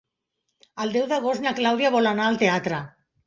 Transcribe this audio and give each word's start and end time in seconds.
El 0.85 0.95
deu 0.95 1.05
d'agost 1.11 1.45
na 1.47 1.53
Clàudia 1.61 1.93
vol 1.97 2.13
anar 2.13 2.27
al 2.31 2.41
teatre. 2.45 2.81